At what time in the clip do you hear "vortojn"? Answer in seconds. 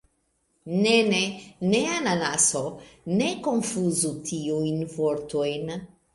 4.97-5.79